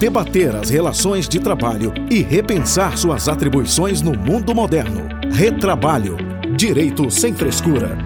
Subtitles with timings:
[0.00, 5.06] debater as relações de trabalho e repensar suas atribuições no mundo moderno.
[5.30, 6.16] Retrabalho.
[6.56, 7.98] Direito sem frescura.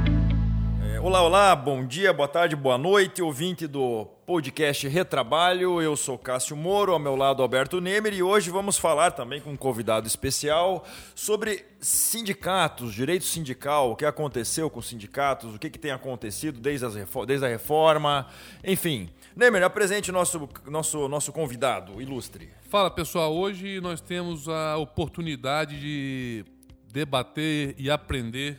[0.93, 5.81] É, olá, olá, bom dia, boa tarde, boa noite, ouvinte do podcast Retrabalho.
[5.81, 9.51] Eu sou Cássio Moro, ao meu lado Alberto Nemer e hoje vamos falar também com
[9.51, 10.85] um convidado especial
[11.15, 16.59] sobre sindicatos, direito sindical, o que aconteceu com os sindicatos, o que, que tem acontecido
[16.59, 18.27] desde, as, desde a reforma,
[18.65, 19.09] enfim.
[19.37, 22.53] Nemer, apresente nosso, nosso, nosso convidado ilustre.
[22.71, 26.45] Fala pessoal, hoje nós temos a oportunidade de
[26.93, 28.57] debater e aprender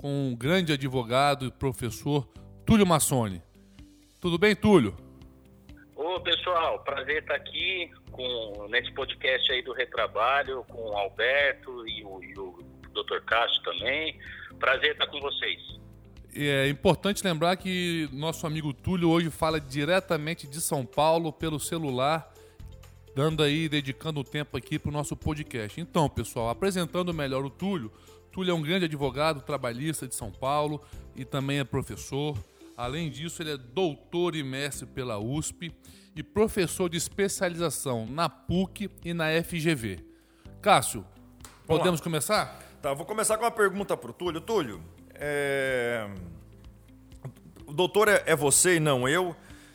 [0.00, 2.26] com um grande advogado e professor
[2.64, 3.42] Túlio Massoni.
[4.18, 4.96] Tudo bem, Túlio?
[5.94, 12.02] Ô pessoal, prazer estar aqui com, nesse podcast aí do Retrabalho com o Alberto e
[12.02, 12.58] o, e o
[12.94, 13.20] Dr.
[13.26, 14.18] Cássio também.
[14.58, 15.83] Prazer estar com vocês.
[16.36, 22.28] É importante lembrar que nosso amigo Túlio hoje fala diretamente de São Paulo pelo celular,
[23.14, 25.80] dando aí, dedicando o tempo aqui para o nosso podcast.
[25.80, 27.92] Então, pessoal, apresentando melhor o Túlio,
[28.32, 30.82] Túlio é um grande advogado trabalhista de São Paulo
[31.14, 32.36] e também é professor.
[32.76, 35.72] Além disso, ele é doutor e mestre pela USP
[36.16, 40.04] e professor de especialização na PUC e na FGV.
[40.60, 41.06] Cássio,
[41.64, 42.60] podemos começar?
[42.82, 44.40] Tá, vou começar com uma pergunta para o Túlio.
[44.40, 44.82] Túlio,
[45.16, 46.08] é...
[47.66, 49.34] o doutor é, é você e não eu,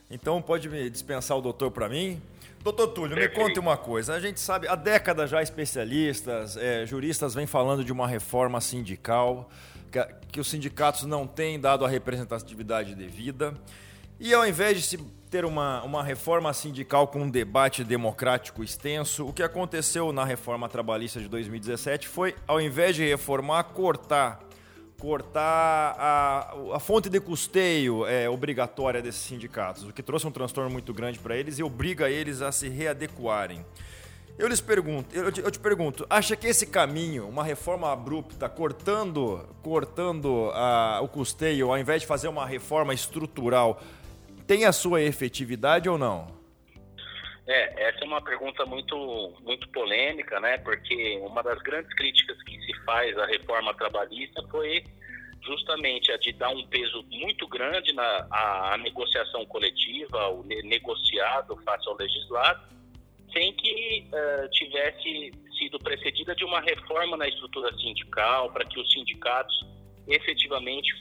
[0.09, 2.21] então pode me dispensar o doutor para mim.
[2.63, 4.13] Doutor Túlio, me conte uma coisa.
[4.13, 9.49] A gente sabe, há décadas já especialistas, é, juristas vêm falando de uma reforma sindical,
[9.89, 13.53] que, que, os sindicatos não têm dado a representatividade devida.
[14.19, 14.97] E ao invés de se
[15.29, 20.67] ter uma, uma reforma sindical com um debate democrático extenso, o que aconteceu na reforma
[20.67, 24.48] trabalhista de 2017 foi, ao invés de reformar, cortar
[24.99, 30.69] cortar a, a fonte de custeio é, obrigatória desses sindicatos, o que trouxe um transtorno
[30.69, 33.65] muito grande para eles e obriga eles a se readequarem.
[34.37, 38.47] Eu lhes pergunto, eu te, eu te, pergunto, acha que esse caminho, uma reforma abrupta,
[38.47, 43.81] cortando, cortando a, o custeio, ao invés de fazer uma reforma estrutural,
[44.47, 46.38] tem a sua efetividade ou não?
[47.49, 50.59] É, essa é uma pergunta muito, muito polêmica, né?
[50.59, 54.83] Porque uma das grandes críticas que se faz à reforma trabalhista foi
[55.41, 61.57] justamente a de dar um peso muito grande na a, a negociação coletiva, o negociado
[61.65, 62.61] face ao legislado,
[63.33, 68.91] sem que uh, tivesse sido precedida de uma reforma na estrutura sindical para que os
[68.93, 69.65] sindicatos
[70.07, 70.93] efetivamente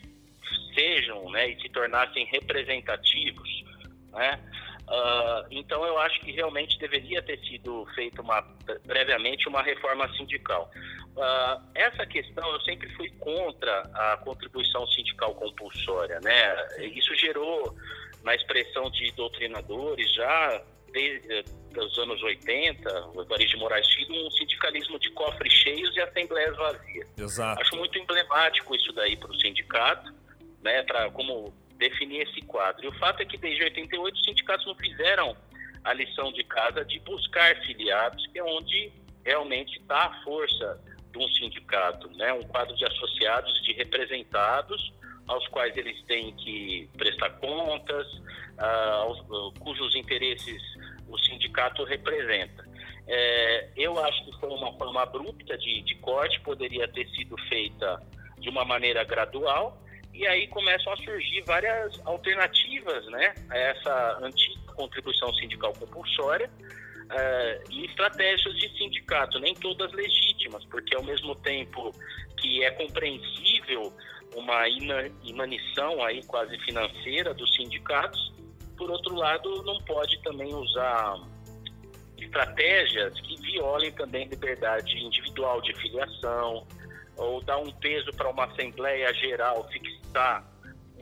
[0.74, 3.64] sejam né, e se tornassem representativos,
[4.12, 4.40] né?
[4.88, 8.42] Uh, então eu acho que realmente deveria ter sido feita uma,
[8.86, 10.70] previamente uma reforma sindical.
[11.14, 16.68] Uh, essa questão eu sempre fui contra a contribuição sindical compulsória, né?
[16.94, 17.76] Isso gerou
[18.24, 21.44] na expressão de doutrinadores já desde
[21.76, 26.56] os anos 80, o Evaristo de Moraes Filho, um sindicalismo de cofres cheios e assembleias
[26.56, 27.08] vazias.
[27.18, 27.60] Exato.
[27.60, 30.12] Acho muito emblemático isso daí para o sindicato,
[30.62, 30.82] né?
[30.84, 32.84] Para como definir esse quadro.
[32.84, 35.36] E o fato é que desde 88 os sindicatos não fizeram
[35.84, 38.92] a lição de casa de buscar filiados, que é onde
[39.24, 40.80] realmente está a força
[41.12, 42.32] de um sindicato, né?
[42.32, 44.92] um quadro de associados de representados
[45.26, 48.06] aos quais eles têm que prestar contas,
[48.58, 50.62] uh, cujos interesses
[51.08, 52.66] o sindicato representa.
[53.06, 58.02] É, eu acho que foi uma forma abrupta de, de corte, poderia ter sido feita
[58.38, 59.82] de uma maneira gradual,
[60.18, 67.70] e aí começam a surgir várias alternativas né, a essa antiga contribuição sindical compulsória uh,
[67.70, 71.92] e estratégias de sindicato, nem todas legítimas, porque ao mesmo tempo
[72.36, 73.92] que é compreensível
[74.34, 74.68] uma
[75.24, 78.32] inanição aí quase financeira dos sindicatos,
[78.76, 81.14] por outro lado não pode também usar
[82.18, 86.66] estratégias que violem também liberdade individual de filiação,
[87.16, 89.64] ou dar um peso para uma Assembleia Geral
[90.08, 90.44] fixar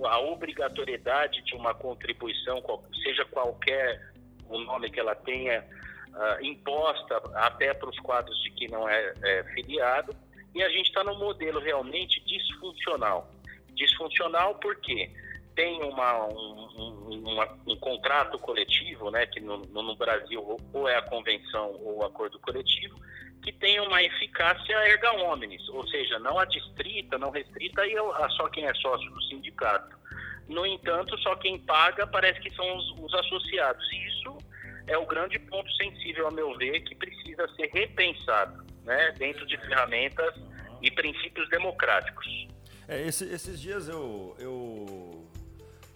[0.05, 2.63] a obrigatoriedade de uma contribuição,
[3.03, 4.13] seja qualquer
[4.49, 5.65] o nome que ela tenha,
[6.11, 10.15] uh, imposta até para os quadros de que não é, é filiado,
[10.55, 13.29] e a gente está num modelo realmente disfuncional.
[13.75, 15.11] Disfuncional porque
[15.55, 21.03] tem uma, um, uma, um contrato coletivo, né, que no, no Brasil ou é a
[21.03, 22.97] convenção ou o acordo coletivo,
[23.47, 28.67] que tenha uma eficácia erga omnes, ou seja, não adstrita, não restrita a só quem
[28.67, 29.97] é sócio do sindicato.
[30.49, 33.87] No entanto, só quem paga parece que são os, os associados.
[33.93, 34.37] E isso
[34.89, 39.57] é o grande ponto sensível, a meu ver, que precisa ser repensado né, dentro de
[39.59, 40.35] ferramentas
[40.83, 42.27] e princípios democráticos.
[42.89, 45.25] É, esse, esses dias eu, eu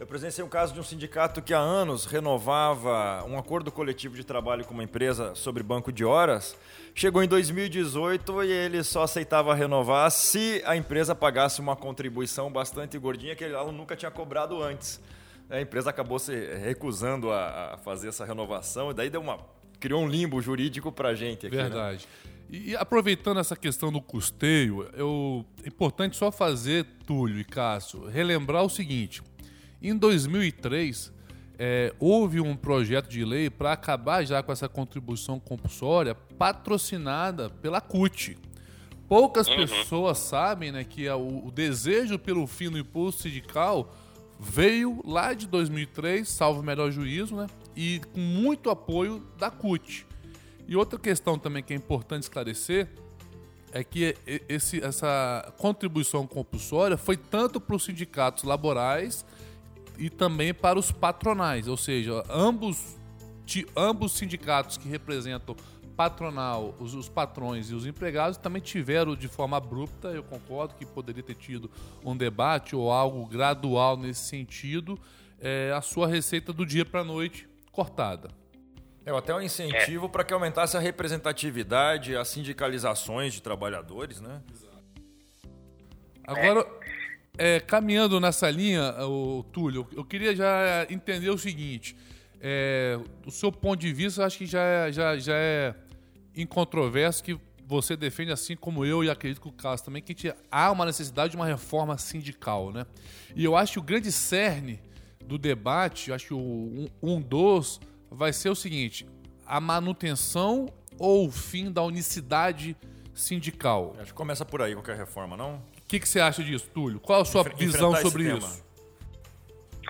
[0.00, 4.24] Eu presenciei um caso de um sindicato que há anos renovava um acordo coletivo de
[4.24, 6.56] trabalho com uma empresa sobre banco de horas.
[6.94, 12.96] Chegou em 2018 e ele só aceitava renovar se a empresa pagasse uma contribuição bastante
[12.96, 14.98] gordinha que ele nunca tinha cobrado antes.
[15.50, 19.38] A empresa acabou se recusando a, fazer essa renovação e daí deu uma
[19.78, 21.46] criou um limbo jurídico para gente.
[21.46, 21.64] Aqui, né?
[21.64, 22.08] Verdade.
[22.24, 22.30] Né?
[22.48, 28.64] E aproveitando essa questão do custeio, eu, é importante só fazer, Túlio e Cássio, relembrar
[28.64, 29.22] o seguinte:
[29.82, 31.12] em 2003,
[31.58, 37.80] é, houve um projeto de lei para acabar já com essa contribuição compulsória patrocinada pela
[37.80, 38.38] CUT.
[39.06, 39.56] Poucas uhum.
[39.56, 43.94] pessoas sabem né, que o, o desejo pelo fim do impulso sindical
[44.38, 50.06] veio lá de 2003, salvo o melhor juízo, né, e com muito apoio da CUT.
[50.66, 52.88] E outra questão também que é importante esclarecer
[53.72, 54.16] é que
[54.48, 59.26] esse, essa contribuição compulsória foi tanto para os sindicatos laborais
[60.00, 62.98] e também para os patronais, ou seja, ambos,
[63.76, 65.54] ambos sindicatos que representam
[65.94, 70.86] patronal, os, os, patrões e os empregados também tiveram de forma abrupta, eu concordo que
[70.86, 71.70] poderia ter tido
[72.02, 74.98] um debate ou algo gradual nesse sentido,
[75.38, 78.30] é, a sua receita do dia para a noite cortada.
[79.04, 80.08] É, até um incentivo é.
[80.08, 84.40] para que aumentasse a representatividade, as sindicalizações de trabalhadores, né?
[86.24, 86.64] Agora,
[87.38, 91.96] é, caminhando nessa linha, o Túlio, eu queria já entender o seguinte:
[92.40, 95.74] é, do seu ponto de vista, acho que já é, já, já é
[96.34, 100.72] incontroverso que você defende, assim como eu e acredito que o Carlos também, que há
[100.72, 102.84] uma necessidade de uma reforma sindical, né?
[103.34, 104.80] E eu acho que o grande cerne
[105.24, 107.80] do debate, acho que o, um, um dos
[108.10, 109.06] vai ser o seguinte:
[109.46, 110.68] a manutenção
[110.98, 112.76] ou o fim da unicidade
[113.14, 113.94] sindical?
[113.98, 115.62] Acho que começa por aí qualquer reforma, não?
[115.90, 117.00] O que, que você acha disso, Túlio?
[117.00, 118.64] Qual a sua Enfre visão sobre isso?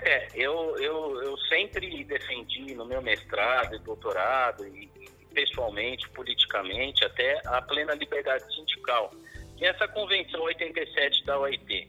[0.01, 4.91] É, eu, eu, eu sempre defendi no meu mestrado e doutorado, e,
[5.35, 9.13] pessoalmente, politicamente, até a plena liberdade sindical,
[9.59, 11.87] que é essa Convenção 87 da OIT.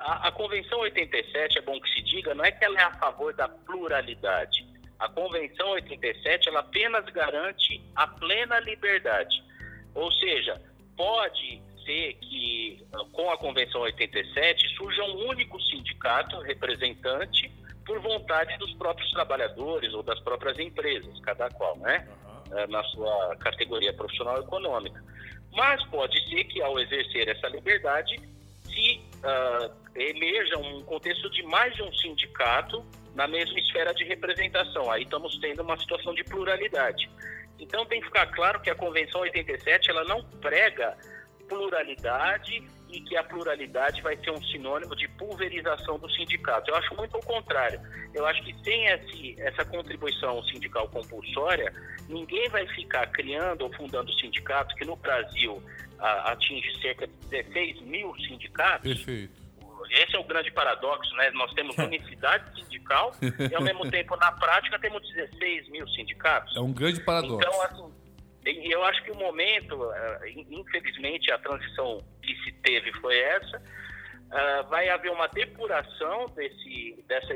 [0.00, 2.92] A, a Convenção 87, é bom que se diga, não é que ela é a
[2.98, 4.66] favor da pluralidade,
[4.98, 9.42] a Convenção 87 ela apenas garante a plena liberdade.
[9.94, 10.60] Ou seja,
[10.94, 17.50] pode ser que com a Convenção 87 surja um único sindicato representante
[17.84, 22.06] por vontade dos próprios trabalhadores ou das próprias empresas, cada qual, né?
[22.50, 22.68] Uhum.
[22.68, 25.02] Na sua categoria profissional econômica.
[25.52, 28.16] Mas pode ser que ao exercer essa liberdade
[28.64, 34.90] se uh, emerja um contexto de mais de um sindicato na mesma esfera de representação.
[34.90, 37.10] Aí estamos tendo uma situação de pluralidade.
[37.58, 40.96] Então tem que ficar claro que a Convenção 87 ela não prega
[41.52, 46.70] pluralidade e que a pluralidade vai ser um sinônimo de pulverização do sindicato.
[46.70, 47.80] Eu acho muito o contrário.
[48.14, 51.72] Eu acho que sem esse, essa contribuição sindical compulsória,
[52.08, 55.62] ninguém vai ficar criando ou fundando sindicatos que no Brasil
[55.98, 58.92] a, atinge cerca de 16 mil sindicatos.
[58.92, 59.42] Perfeito
[59.90, 61.30] esse é o grande paradoxo, né?
[61.32, 66.56] Nós temos unicidade sindical e, ao mesmo tempo, na prática, temos 16 mil sindicatos.
[66.56, 67.36] É um grande paradoxo.
[67.36, 67.92] Então, assim,
[68.44, 73.62] eu acho que o momento, eh, infelizmente, a transição que se teve foi essa.
[74.32, 77.34] Uh, vai haver uma depuração desse, dessa,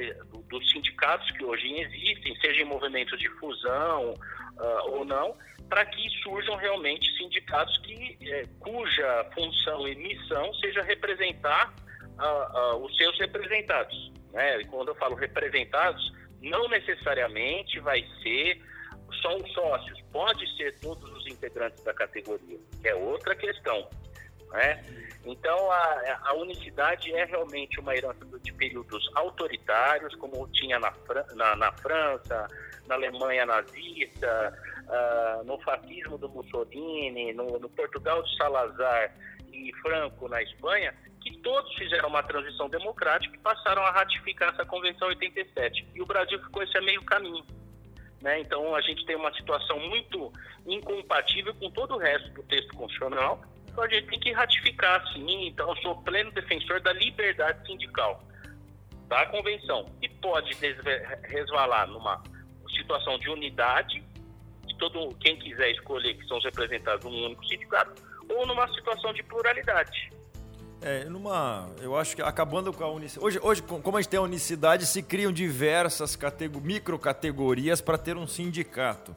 [0.48, 5.36] dos sindicatos que hoje existem, seja em movimentos de fusão uh, ou não,
[5.68, 11.74] para que surjam realmente sindicatos que, eh, cuja função e missão seja representar
[12.80, 14.12] os seus representados.
[14.32, 14.60] Né?
[14.60, 18.62] E quando eu falo representados, não necessariamente vai ser
[19.14, 23.88] só os sócios, pode ser todos os integrantes da categoria, é outra questão.
[24.50, 24.84] Né?
[25.24, 30.92] Então, a, a, unicidade é realmente uma herança de períodos autoritários, como tinha na,
[31.34, 32.48] na, na França,
[32.86, 39.12] na Alemanha nazista, uh, no fascismo do Mussolini, no, no Portugal de Salazar
[39.52, 44.64] e Franco na Espanha, que todos fizeram uma transição democrática e passaram a ratificar essa
[44.64, 45.88] Convenção 87.
[45.92, 47.44] E o Brasil ficou esse meio caminho.
[48.26, 48.40] Né?
[48.40, 50.32] Então a gente tem uma situação muito
[50.66, 53.40] incompatível com todo o resto do texto constitucional.
[53.68, 55.46] Então a gente tem que ratificar sim.
[55.46, 58.20] Então eu sou pleno defensor da liberdade sindical
[59.06, 60.50] da convenção e pode
[61.22, 62.20] resvalar numa
[62.76, 64.02] situação de unidade
[64.66, 69.12] de todo quem quiser escolher que são os representados num único sindicato ou numa situação
[69.12, 70.10] de pluralidade.
[70.80, 71.70] É, numa.
[71.80, 73.26] Eu acho que acabando com a unicidade.
[73.26, 76.18] Hoje, hoje, como a gente tem a unicidade, se criam diversas
[76.62, 79.16] microcategorias para ter um sindicato.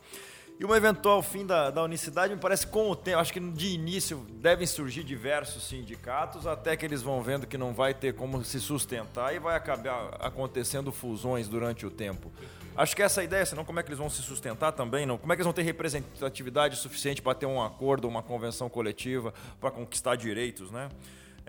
[0.60, 3.68] E um eventual fim da, da unicidade, me parece com o tempo, acho que de
[3.68, 8.44] início devem surgir diversos sindicatos, até que eles vão vendo que não vai ter como
[8.44, 12.30] se sustentar e vai acabar acontecendo fusões durante o tempo.
[12.76, 15.06] Acho que essa ideia, senão como é que eles vão se sustentar também?
[15.06, 15.18] Não?
[15.18, 19.34] Como é que eles vão ter representatividade suficiente para ter um acordo, uma convenção coletiva,
[19.62, 20.90] para conquistar direitos, né?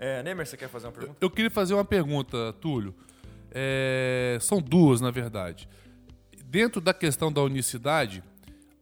[0.01, 1.17] É, Nemer, você quer fazer uma pergunta?
[1.21, 2.95] Eu queria fazer uma pergunta, Túlio.
[3.51, 5.69] É, são duas, na verdade.
[6.43, 8.23] Dentro da questão da unicidade,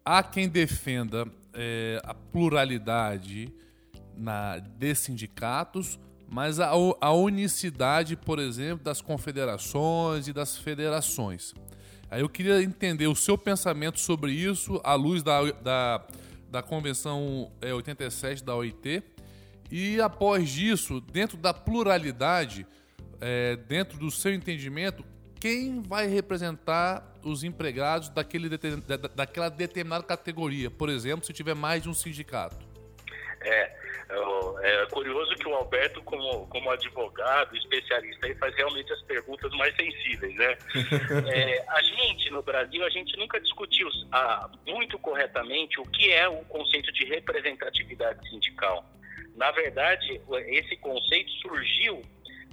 [0.06, 3.54] há quem defenda é, a pluralidade
[4.16, 6.70] na, de sindicatos, mas a,
[7.02, 11.54] a, unicidade, por exemplo, das confederações e das federações.
[12.10, 16.08] Aí eu queria entender o seu pensamento sobre isso à luz da, da,
[16.50, 19.04] da Convenção é, 87 da OIT.
[19.72, 22.66] E após isso, dentro da pluralidade,
[23.22, 25.04] é, dentro do seu entendimento,
[25.40, 28.50] quem vai representar os empregados daquele,
[29.16, 30.70] daquela determinada categoria?
[30.70, 32.58] Por exemplo, se tiver mais de um sindicato.
[33.42, 33.72] É,
[34.10, 39.52] é, é curioso que o Alberto, como, como advogado, especialista, aí faz realmente as perguntas
[39.54, 40.58] mais sensíveis, né?
[41.34, 46.28] é, a gente, no Brasil, a gente nunca discutiu ah, muito corretamente o que é
[46.28, 48.84] o conceito de representatividade sindical.
[49.40, 52.02] Na verdade, esse conceito surgiu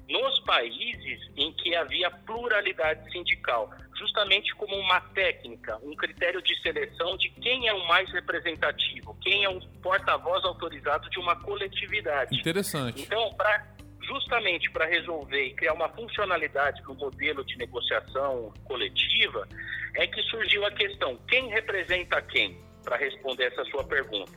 [0.09, 7.17] nos países em que havia pluralidade sindical, justamente como uma técnica, um critério de seleção
[7.17, 12.39] de quem é o mais representativo, quem é o porta-voz autorizado de uma coletividade.
[12.39, 13.03] Interessante.
[13.03, 13.67] Então, para
[14.05, 19.49] justamente para resolver e criar uma funcionalidade no modelo de negociação coletiva,
[19.97, 22.65] é que surgiu a questão: quem representa quem?
[22.85, 24.31] Para responder essa sua pergunta.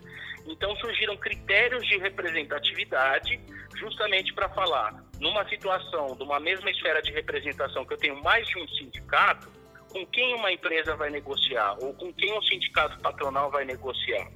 [0.45, 3.39] Então surgiram critérios de representatividade
[3.75, 8.47] justamente para falar numa situação, de uma mesma esfera de representação que eu tenho mais
[8.47, 9.49] de um sindicato,
[9.91, 14.29] com quem uma empresa vai negociar ou com quem um sindicato patronal vai negociar?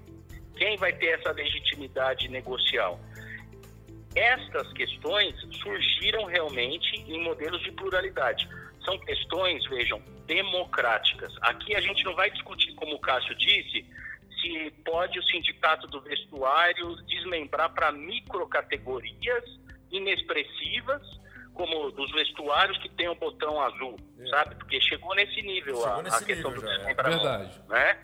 [0.57, 2.99] Quem vai ter essa legitimidade negocial?
[4.15, 8.47] Estas questões surgiram realmente em modelos de pluralidade.
[8.85, 11.33] São questões, vejam, democráticas.
[11.41, 13.85] Aqui a gente não vai discutir, como o Cássio disse,
[14.43, 19.43] se pode o sindicato do vestuário desmembrar para microcategorias
[19.89, 21.01] inexpressivas,
[21.53, 24.25] como dos vestuários que tem o botão azul, é.
[24.27, 24.55] sabe?
[24.55, 27.23] Porque chegou nesse nível chegou a, nesse a questão nível do desmembramento.
[27.23, 27.61] Verdade.
[27.69, 27.97] Né?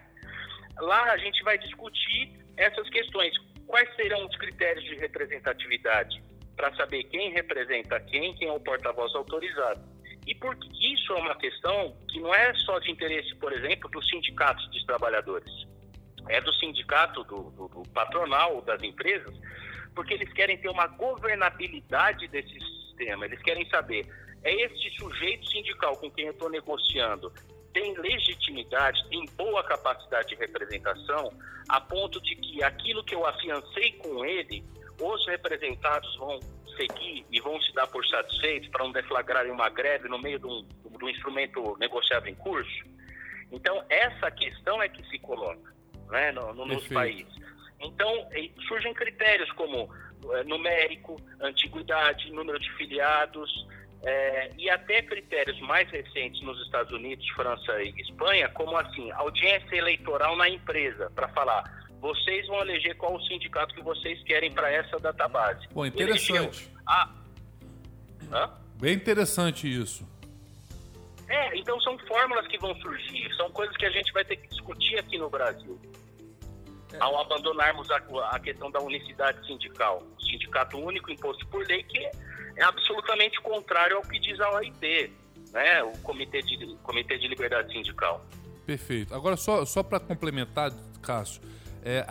[0.80, 3.34] Lá a gente vai discutir essas questões.
[3.68, 6.24] Quais serão os critérios de representatividade?
[6.56, 9.82] Para saber quem representa quem, quem é o porta-voz autorizado.
[10.26, 14.08] E porque isso é uma questão que não é só de interesse, por exemplo, dos
[14.10, 15.52] sindicatos dos trabalhadores
[16.30, 19.36] é do sindicato, do, do, do patronal das empresas,
[19.94, 23.26] porque eles querem ter uma governabilidade desse sistema.
[23.26, 24.08] Eles querem saber,
[24.44, 27.34] é este sujeito sindical com quem eu estou negociando
[27.74, 31.32] tem legitimidade, tem boa capacidade de representação,
[31.68, 34.64] a ponto de que aquilo que eu afiancei com ele,
[35.00, 36.40] os representados vão
[36.76, 40.48] seguir e vão se dar por satisfeitos para não deflagrarem uma greve no meio de
[40.48, 40.66] um,
[40.98, 42.84] de um instrumento negociado em curso.
[43.52, 45.79] Então, essa questão é que se coloca
[46.10, 47.28] né, no, no, nos países.
[47.80, 48.28] Então,
[48.68, 49.90] surgem critérios como
[50.34, 53.68] é, numérico, antiguidade, número de filiados,
[54.04, 59.76] é, e até critérios mais recentes nos Estados Unidos, França e Espanha, como assim, audiência
[59.76, 61.64] eleitoral na empresa, para falar,
[62.00, 65.68] vocês vão eleger qual o sindicato que vocês querem para essa database.
[65.70, 66.70] Pô, interessante.
[68.32, 68.52] Hã?
[68.80, 70.08] Bem interessante isso.
[71.30, 74.48] É, então são fórmulas que vão surgir, são coisas que a gente vai ter que
[74.48, 75.80] discutir aqui no Brasil.
[76.92, 76.98] É.
[77.00, 82.00] Ao abandonarmos a, a, questão da unicidade sindical, o sindicato único imposto por lei, que
[82.00, 85.14] é absolutamente contrário ao que diz a OIT,
[85.54, 85.84] né?
[85.84, 88.26] o Comitê de, Comitê de Liberdade Sindical.
[88.66, 89.14] Perfeito.
[89.14, 91.42] Agora, só, só para complementar, Cássio,
[91.84, 92.06] é,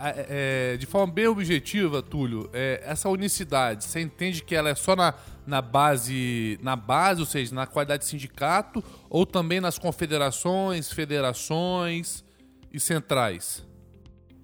[0.73, 4.95] é, de forma bem objetiva, Túlio, é, essa unicidade, você entende que ela é só
[4.95, 5.13] na,
[5.49, 12.23] na base, na base, ou seja, na qualidade de sindicato, ou também nas confederações, federações
[12.71, 13.67] e centrais?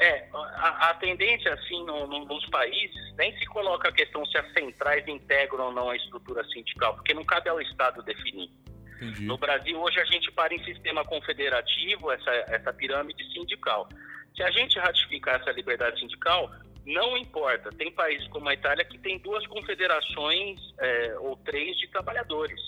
[0.02, 4.38] É, a, a tendência, assim, no, no, nos países, nem se coloca a questão se
[4.38, 8.50] as centrais integram ou não a estrutura sindical, porque não cabe ao Estado definir.
[8.96, 9.26] Entendi.
[9.26, 13.88] No Brasil, hoje, a gente para em sistema confederativo, essa, essa pirâmide sindical.
[14.36, 16.52] Se a gente ratificar essa liberdade sindical,
[16.86, 17.70] não importa.
[17.72, 22.62] Tem países como a Itália que tem duas confederações é, ou três de trabalhadores.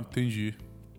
[0.00, 0.56] Entendi.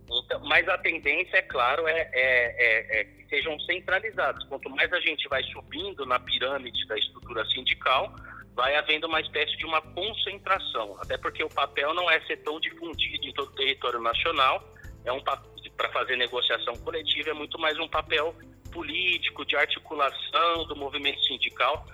[0.09, 4.45] Então, mas a tendência, é claro, é, é, é, é, que sejam centralizados.
[4.45, 8.15] Quanto mais a gente vai subindo na pirâmide da estrutura sindical,
[8.53, 10.95] vai havendo uma espécie de uma concentração.
[11.01, 14.63] Até porque o papel não é ser tão difundido em todo o território nacional,
[15.03, 18.33] é um para fazer negociação coletiva, é muito mais um papel
[18.71, 21.85] político, de articulação do movimento sindical,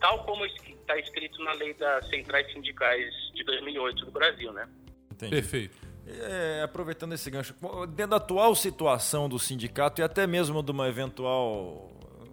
[0.00, 4.66] tal como está escrito na lei das centrais sindicais de 2008 do Brasil, né?
[5.12, 5.36] Entendi.
[5.36, 5.76] Perfeito.
[6.06, 7.54] É, aproveitando esse gancho,
[7.88, 11.90] dentro da atual situação do sindicato e até mesmo de uma eventual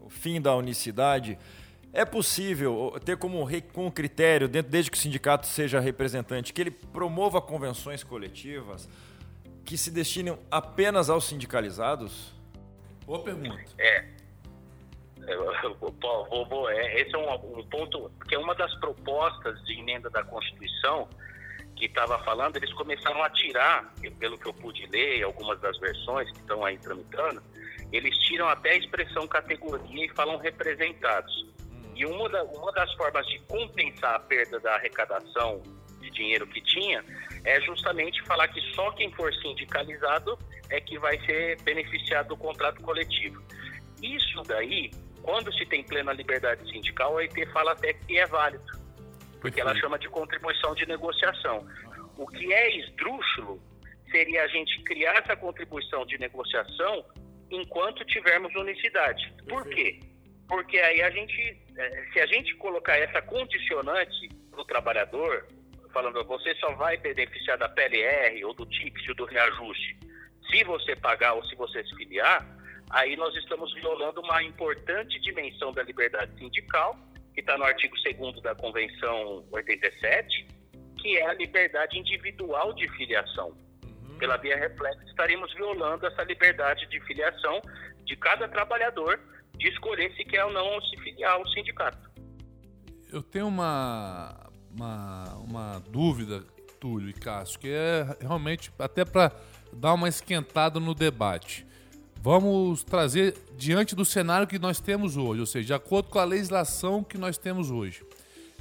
[0.10, 1.38] fim da unicidade,
[1.94, 6.72] é possível ter como, como critério, dentro, desde que o sindicato seja representante, que ele
[6.72, 8.90] promova convenções coletivas
[9.66, 12.34] que se destinam apenas aos sindicalizados?
[13.06, 13.60] Boa pergunta.
[13.78, 14.17] É.
[15.28, 20.10] é vou, vou, é esse é um, um ponto, porque uma das propostas de emenda
[20.10, 21.08] da Constituição
[21.76, 26.32] que estava falando, eles começaram a tirar, pelo que eu pude ler, algumas das versões
[26.32, 27.42] que estão aí tramitando,
[27.92, 31.46] eles tiram até a expressão categoria e falam representados.
[31.96, 35.62] E uma, da, uma das formas de compensar a perda da arrecadação
[36.00, 37.04] de dinheiro que tinha
[37.44, 40.38] é justamente falar que só quem for sindicalizado
[40.70, 43.42] é que vai ser beneficiado do contrato coletivo.
[44.02, 44.92] Isso daí,
[45.28, 48.64] quando se tem plena liberdade sindical, a IT fala até que é válido
[49.42, 51.68] porque ela chama de contribuição de negociação.
[52.18, 53.62] O que é esdrúxulo
[54.10, 57.06] seria a gente criar essa contribuição de negociação
[57.52, 59.34] enquanto tivermos unicidade.
[59.50, 60.00] Por quê?
[60.48, 65.46] Porque aí a gente, é, se a gente colocar essa condicionante para o trabalhador,
[65.92, 69.98] falando você só vai beneficiar da PLR ou do TIPS ou do reajuste
[70.50, 72.48] se você pagar ou se você se filiar,
[72.90, 76.98] aí nós estamos violando uma importante dimensão da liberdade sindical
[77.34, 80.48] que está no artigo 2 da Convenção 87,
[81.00, 83.56] que é a liberdade individual de filiação.
[83.84, 84.18] Uhum.
[84.18, 87.62] Pela via reflexa, estaremos violando essa liberdade de filiação
[88.06, 89.20] de cada trabalhador
[89.56, 92.10] de escolher se quer ou não se filiar ao sindicato.
[93.14, 96.44] Eu tenho uma, uma, uma dúvida,
[96.80, 99.32] Túlio e Cássio, que é realmente até para
[99.72, 101.67] dar uma esquentada no debate.
[102.22, 106.26] Vamos trazer diante do cenário que nós temos hoje, ou seja, de acordo com a
[106.26, 108.04] legislação que nós temos hoje.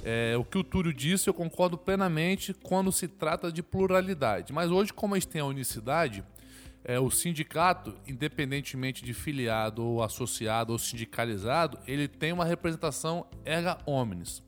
[0.03, 4.53] É, o que o Túlio disse, eu concordo plenamente quando se trata de pluralidade.
[4.53, 6.23] Mas hoje, como a gente tem a unicidade,
[6.83, 13.77] é, o sindicato, independentemente de filiado ou associado ou sindicalizado, ele tem uma representação erga
[13.85, 14.41] omnes.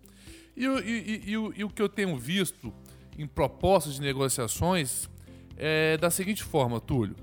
[0.55, 2.73] E, e, e, e, o que eu tenho visto
[3.17, 5.09] em propostas de negociações
[5.57, 7.15] é da seguinte forma, Túlio.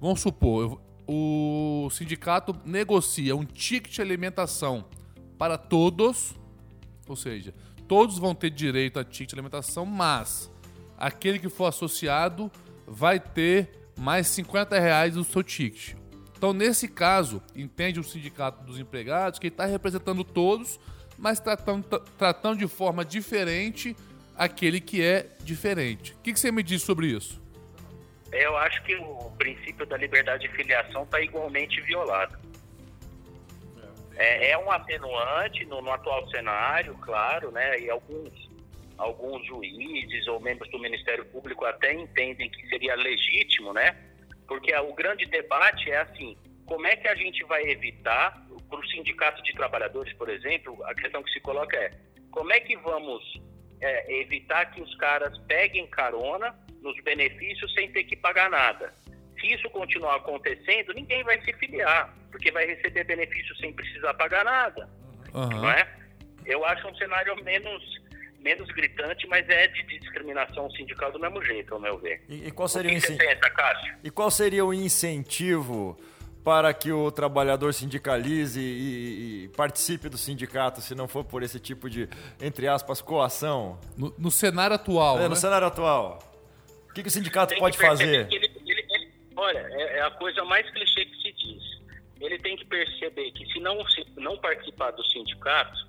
[0.00, 4.84] Vamos supor, o sindicato negocia um ticket de alimentação
[5.38, 6.34] para todos,
[7.06, 7.54] ou seja,
[7.86, 10.50] todos vão ter direito a ticket de alimentação, mas
[10.98, 12.50] aquele que for associado
[12.86, 15.94] vai ter mais 50 reais do seu ticket.
[16.36, 20.78] Então, nesse caso, entende o sindicato dos empregados que está representando todos,
[21.16, 21.84] mas tratando,
[22.18, 23.96] tratando de forma diferente
[24.36, 26.12] aquele que é diferente.
[26.12, 27.40] O que, que você me diz sobre isso?
[28.32, 32.38] Eu acho que o princípio da liberdade de filiação está igualmente violado.
[34.16, 37.78] É, é um atenuante no, no, atual cenário, claro, né?
[37.78, 38.32] E alguns,
[38.96, 43.94] alguns juízes ou membros do Ministério Público até entendem que seria legítimo, né?
[44.48, 48.86] Porque o grande debate é assim: como é que a gente vai evitar, para o
[48.88, 51.90] sindicato de trabalhadores, por exemplo, a questão que se coloca é:
[52.30, 53.22] como é que vamos
[53.80, 58.92] é, evitar que os caras peguem carona nos benefícios sem ter que pagar nada.
[59.40, 64.44] Se isso continuar acontecendo, ninguém vai se filiar, porque vai receber benefícios sem precisar pagar
[64.44, 64.88] nada.
[65.34, 65.48] Uhum.
[65.48, 65.86] Não é?
[66.44, 67.82] Eu acho um cenário menos,
[68.40, 72.22] menos gritante, mas é de discriminação sindical do mesmo jeito, ao meu ver.
[72.28, 73.30] E, e qual seria o, o incentivo?
[74.02, 75.98] E qual seria o incentivo
[76.42, 81.58] para que o trabalhador sindicalize e, e, participe do sindicato, se não for por esse
[81.58, 82.08] tipo de,
[82.40, 83.78] entre aspas, coação?
[83.96, 85.18] No, no cenário atual.
[85.18, 85.28] É, né?
[85.28, 86.20] no cenário atual
[86.96, 88.26] que, que o sindicato tem pode fazer?
[88.32, 91.62] Ele, ele, ele, olha, é, é, a coisa mais clichê que se diz.
[92.20, 95.86] Ele tem que perceber que se não, se não participar do sindicato,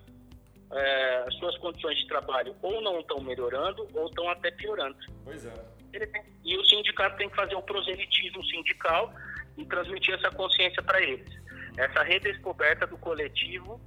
[0.70, 4.98] é, as suas condições de trabalho ou não estão melhorando ou estão até piorando.
[5.24, 5.54] Pois é.
[5.93, 9.13] Tem, e o sindicato tem que fazer o proselitismo sindical
[9.58, 11.30] e transmitir essa consciência para eles.
[11.78, 13.80] Essa redescoberta do coletivo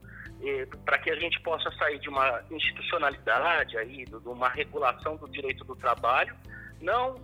[0.86, 5.62] para que a gente possa sair de uma institucionalidade aí, de uma regulação do direito
[5.64, 6.34] do trabalho
[6.80, 7.16] não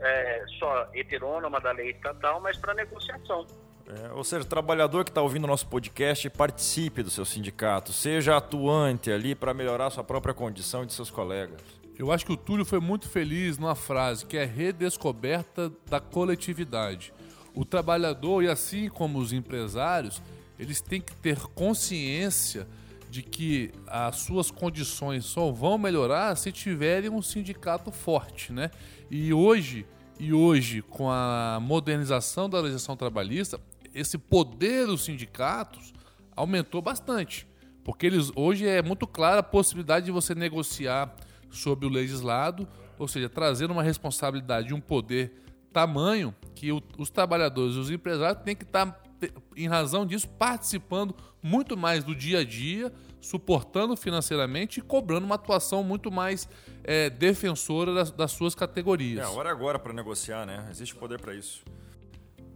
[0.00, 3.46] é, só heterônoma da lei estatal, mas para negociação.
[3.88, 7.92] É, ou seja, o trabalhador que está ouvindo o nosso podcast, participe do seu sindicato,
[7.92, 11.60] seja atuante ali para melhorar sua própria condição e de seus colegas.
[11.98, 17.12] Eu acho que o Túlio foi muito feliz numa frase que é redescoberta da coletividade.
[17.54, 20.22] O trabalhador, e assim como os empresários,
[20.58, 22.68] eles têm que ter consciência
[23.10, 28.70] de que as suas condições só vão melhorar se tiverem um sindicato forte, né?
[29.10, 29.86] E hoje
[30.20, 33.60] E hoje, com a modernização da legislação trabalhista,
[33.94, 35.92] esse poder dos sindicatos
[36.34, 37.46] aumentou bastante.
[37.84, 41.14] Porque eles hoje é muito clara a possibilidade de você negociar
[41.50, 42.66] sobre o legislado,
[42.98, 45.32] ou seja, trazer uma responsabilidade, um poder
[45.72, 50.28] tamanho que o, os trabalhadores e os empresários têm que estar, tá, em razão disso,
[50.28, 56.48] participando muito mais do dia a dia, suportando financeiramente e cobrando uma atuação muito mais
[56.84, 59.20] é, defensora das, das, suas categorias.
[59.20, 60.66] É, a hora é agora para negociar, né?
[60.70, 61.64] Existe poder para isso.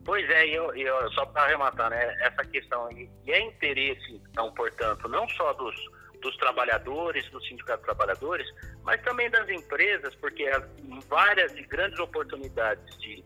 [0.04, 4.52] Pois é, e eu, eu, só para arrematar, né, essa questão, e é interesse, então,
[4.52, 5.76] portanto, não só dos,
[6.20, 8.46] dos trabalhadores, do Sindicato de Trabalhadores,
[8.82, 10.60] mas também das empresas, porque há
[11.08, 13.24] várias e grandes oportunidades de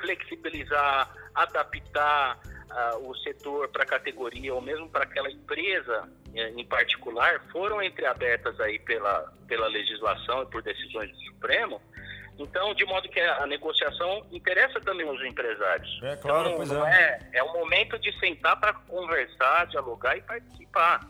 [0.00, 2.38] flexibilizar, adaptar
[2.72, 7.82] uh, o setor para a categoria ou mesmo para aquela empresa eh, em particular foram
[7.82, 11.80] entreabertas aí pela, pela legislação e por decisões do Supremo.
[12.38, 16.00] Então, de modo que a negociação interessa também aos empresários.
[16.02, 17.20] É claro, então, pois é.
[17.32, 17.38] é.
[17.38, 21.00] É o momento de sentar para conversar, dialogar e participar.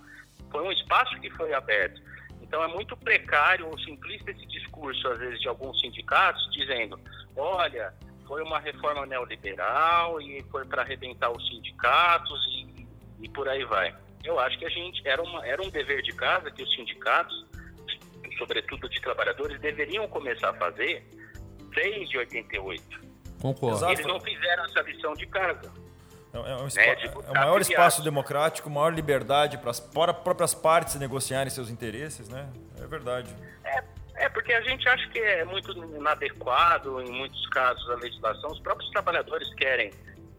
[0.50, 2.02] Foi um espaço que foi aberto.
[2.42, 7.00] Então, é muito precário ou simplista esse discurso, às vezes, de alguns sindicatos, dizendo:
[7.36, 7.94] olha,
[8.26, 12.86] foi uma reforma neoliberal e foi para arrebentar os sindicatos e,
[13.20, 13.94] e por aí vai.
[14.24, 17.44] Eu acho que a gente era, uma, era um dever de casa que os sindicatos,
[18.38, 21.04] sobretudo de trabalhadores, deveriam começar a fazer
[21.74, 23.02] desde 88.
[23.40, 23.90] Concordo.
[23.90, 25.72] Eles não fizeram essa lição de casa.
[26.32, 27.26] É, é um, né?
[27.26, 32.48] é o maior espaço democrático, maior liberdade para as próprias partes negociarem seus interesses, né?
[32.80, 33.34] É verdade.
[34.22, 38.50] É, é, porque a gente acha que é muito inadequado, em muitos casos, a legislação.
[38.50, 39.90] Os próprios trabalhadores querem,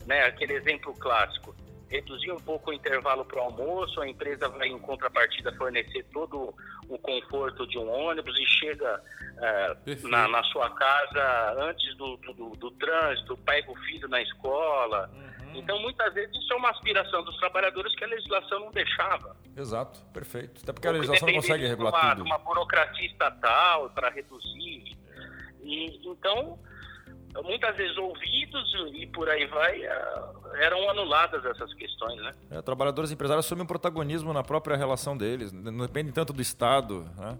[0.08, 0.24] né?
[0.24, 1.54] Aquele exemplo clássico
[1.89, 6.52] reduzir um pouco o intervalo para o almoço, a empresa vai em contrapartida fornecer todo
[6.89, 12.50] o conforto de um ônibus e chega uh, na, na, sua casa antes do, do,
[12.58, 15.08] do, trânsito, pega o filho na escola.
[15.13, 15.33] Uhum.
[15.56, 19.36] Então, muitas vezes, isso é uma aspiração dos trabalhadores que a legislação não deixava.
[19.56, 20.62] Exato, perfeito.
[20.63, 22.26] Até porque a legislação não consegue regular uma, tudo.
[22.26, 24.98] uma burocracia estatal para reduzir.
[25.63, 26.60] E, então,
[27.42, 30.24] muitas vezes ouvidos e por aí vai, eh,
[30.56, 32.34] eram anuladas essas questões, né?
[32.52, 36.42] É, trabalhadores e empresários assumem um protagonismo na própria relação deles, não depende tanto do
[36.42, 37.38] Estado, né?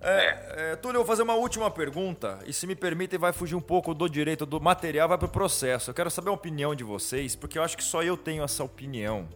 [0.00, 0.76] É, é.
[0.76, 3.92] Túlio, eu vou fazer uma última pergunta, e se me permitem, vai fugir um pouco
[3.94, 5.90] do direito do material, vai para o processo.
[5.90, 8.64] Eu quero saber a opinião de vocês, porque eu acho que só eu tenho essa
[8.64, 9.28] opinião.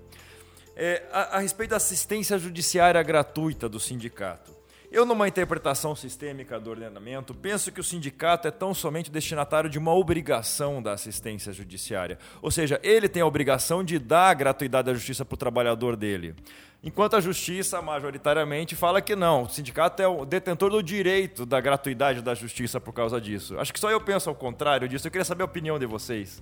[0.75, 4.54] É, a, a respeito da assistência judiciária gratuita do sindicato.
[4.95, 9.77] Eu, numa interpretação sistêmica do ordenamento, penso que o sindicato é tão somente destinatário de
[9.77, 12.17] uma obrigação da assistência judiciária.
[12.41, 15.97] Ou seja, ele tem a obrigação de dar a gratuidade da justiça para o trabalhador
[15.97, 16.37] dele.
[16.81, 19.43] Enquanto a justiça, majoritariamente, fala que não.
[19.43, 23.59] O sindicato é o detentor do direito da gratuidade da justiça por causa disso.
[23.59, 25.09] Acho que só eu penso ao contrário disso.
[25.09, 26.41] Eu queria saber a opinião de vocês.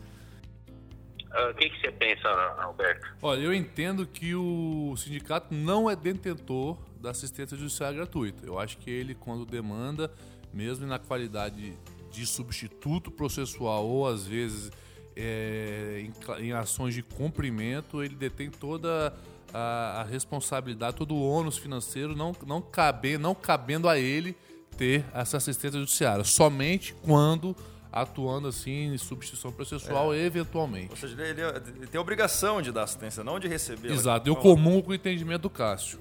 [1.31, 3.07] Ah, o que, que, você pensa, Alberto?
[3.23, 8.47] Olha, eu entendo que o sindicato não é detentor da assistência judiciária gratuita.
[8.47, 10.11] Eu acho que ele, quando demanda,
[10.55, 11.75] mesmo na qualidade
[12.11, 14.71] de substituto processual ou às vezes
[15.17, 16.07] é,
[16.38, 19.12] em, em, ações de cumprimento, ele detém toda
[19.53, 24.37] a, a, responsabilidade, todo o ônus financeiro, não, não, cabe, não cabendo a ele
[24.77, 27.57] ter essa assistência judiciária, somente quando
[27.91, 30.19] atuando assim em substituição processual é.
[30.19, 30.91] eventualmente.
[30.91, 33.91] Ou seja, ele, ele, tem a obrigação de dar assistência, não de receber.
[33.91, 36.01] Exato, eu comum com o entendimento do Cássio.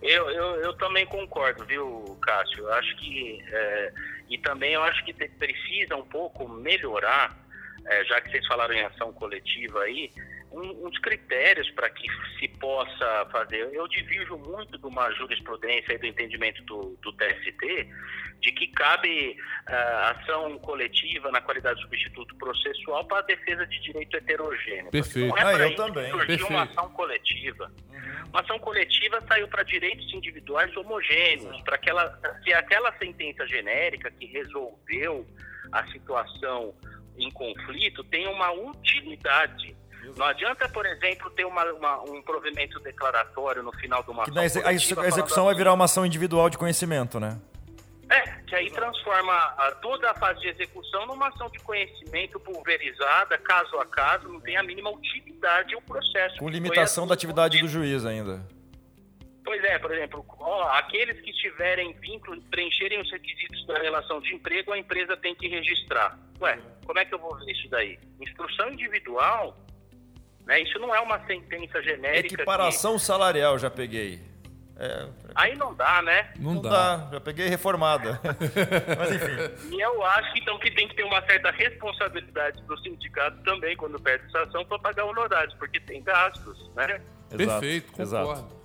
[0.00, 2.60] Eu, eu, eu também concordo, viu, Cássio?
[2.60, 3.42] Eu acho que.
[3.50, 3.92] É,
[4.28, 7.36] e também eu acho que precisa um pouco melhorar,
[7.86, 10.10] é, já que vocês falaram em ação coletiva aí,
[10.52, 12.06] um, uns critérios para que
[12.38, 13.68] se possa fazer.
[13.72, 17.88] Eu divirjo muito de uma jurisprudência e do entendimento do, do TST,
[18.40, 19.36] de que cabe
[19.68, 24.90] uh, ação coletiva na qualidade de substituto processual para a defesa de direito heterogêneo.
[24.90, 25.28] Perfeito.
[25.28, 26.10] Não é ah, eu também.
[26.10, 27.72] Surgiu uma ação coletiva.
[27.90, 28.28] Uhum.
[28.30, 32.08] Uma ação coletiva saiu para direitos individuais homogêneos, para aquela,
[32.44, 35.26] que aquela sentença genérica que resolveu
[35.72, 36.74] a situação
[37.18, 39.76] em conflito tenha uma utilidade.
[40.16, 44.38] Não adianta, por exemplo, ter uma, uma, um provimento declaratório no final de uma que
[44.38, 44.62] ação.
[44.66, 47.38] A execução vai virar uma ação individual de conhecimento, né?
[48.10, 53.36] É, que aí transforma a, toda a fase de execução numa ação de conhecimento pulverizada,
[53.36, 56.38] caso a caso, não tem a mínima utilidade o processo.
[56.38, 58.46] Com limitação da atividade do juiz ainda.
[59.44, 64.34] Pois é, por exemplo, ó, aqueles que tiverem vínculo, preencherem os requisitos da relação de
[64.34, 66.18] emprego, a empresa tem que registrar.
[66.40, 67.98] Ué, como é que eu vou ver isso daí?
[68.20, 69.56] Instrução individual,
[70.48, 70.62] né?
[70.62, 72.34] Isso não é uma sentença genérica.
[72.34, 73.02] Equiparação que...
[73.02, 74.18] salarial, já peguei.
[74.80, 76.30] É, Aí não dá, né?
[76.38, 76.96] Não, não dá.
[76.96, 77.08] dá.
[77.12, 78.18] Já peguei reformada.
[78.96, 79.74] Mas enfim.
[79.76, 84.00] E eu acho então que tem que ter uma certa responsabilidade do sindicato também quando
[84.00, 87.00] perde estação para pagar honorários, porque tem gastos, né?
[87.28, 88.32] Perfeito, concordo.
[88.32, 88.58] Exato.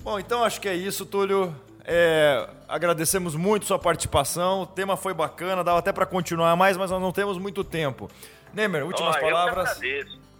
[0.00, 1.54] Bom, então acho que é isso, Túlio.
[1.84, 4.62] É, agradecemos muito sua participação.
[4.62, 8.08] O tema foi bacana, dava até para continuar mais, mas nós não temos muito tempo.
[8.54, 9.80] Nemer, últimas oh, palavras.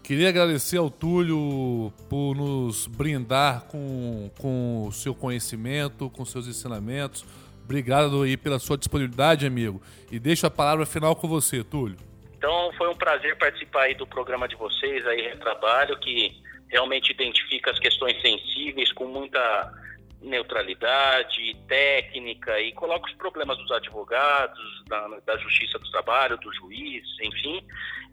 [0.03, 7.25] Queria agradecer ao Túlio por nos brindar com, com o seu conhecimento, com seus ensinamentos.
[7.65, 9.81] Obrigado aí pela sua disponibilidade, amigo.
[10.11, 11.97] E deixo a palavra final com você, Túlio.
[12.37, 16.37] Então, foi um prazer participar aí do programa de vocês, aí, Trabalho, que
[16.69, 19.73] realmente identifica as questões sensíveis com muita
[20.23, 27.05] neutralidade técnica e coloca os problemas dos advogados, da, da Justiça do Trabalho, do juiz,
[27.23, 27.65] enfim.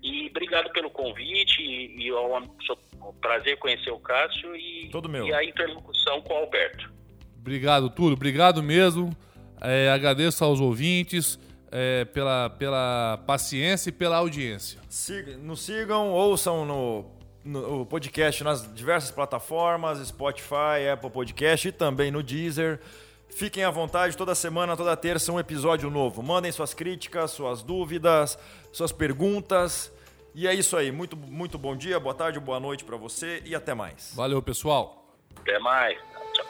[0.01, 4.89] E obrigado pelo convite e, e é um prazer conhecer o Cássio e,
[5.25, 6.91] e a interlocução com o Alberto.
[7.39, 8.13] Obrigado, Túlio.
[8.13, 9.15] Obrigado mesmo.
[9.61, 11.39] É, agradeço aos ouvintes.
[11.71, 14.81] É, pela, pela paciência e pela audiência.
[14.89, 17.18] Siga, nos sigam, ouçam no
[17.49, 22.79] no, o podcast nas diversas plataformas, Spotify, Apple Podcast e também no Deezer.
[23.29, 26.21] Fiquem à vontade, toda semana, toda terça, um episódio novo.
[26.23, 28.37] Mandem suas críticas, suas dúvidas,
[28.71, 29.91] suas perguntas.
[30.33, 30.91] E é isso aí.
[30.91, 34.13] Muito, muito bom dia, boa tarde, boa noite para você e até mais.
[34.15, 35.05] Valeu, pessoal.
[35.41, 35.97] Até mais.
[36.33, 36.45] Tchau.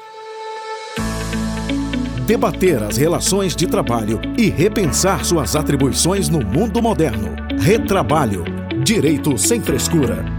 [2.26, 7.36] Debater as relações de trabalho e repensar suas atribuições no mundo moderno.
[7.60, 8.44] Retrabalho.
[8.84, 10.39] Direito sem frescura.